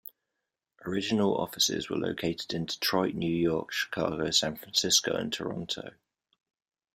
Original 0.83 1.37
offices 1.37 1.87
were 1.91 1.95
located 1.95 2.55
in 2.55 2.65
Detroit, 2.65 3.13
New 3.13 3.29
York, 3.31 3.71
Chicago, 3.71 4.31
San 4.31 4.55
Francisco, 4.57 5.13
and 5.15 5.31
Toronto. 5.31 5.91